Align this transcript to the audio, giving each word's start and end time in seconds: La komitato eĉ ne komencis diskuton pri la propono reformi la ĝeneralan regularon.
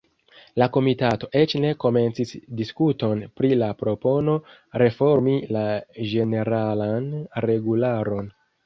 La 0.59 0.67
komitato 0.77 1.27
eĉ 1.41 1.53
ne 1.65 1.73
komencis 1.83 2.31
diskuton 2.61 3.23
pri 3.41 3.53
la 3.61 3.69
propono 3.83 4.37
reformi 4.85 5.37
la 5.59 5.67
ĝeneralan 6.15 7.17
regularon. 7.51 8.39